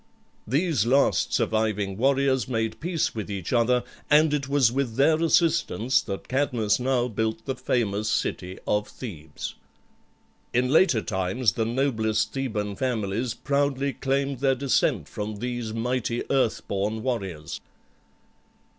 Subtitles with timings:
[0.47, 6.01] These last surviving warriors made peace with each other, and it was with their assistance
[6.01, 9.53] that Cadmus now built the famous city of Thebes.
[10.53, 16.67] In later times the noblest Theban families proudly claimed their descent from these mighty earth
[16.67, 17.61] born warriors.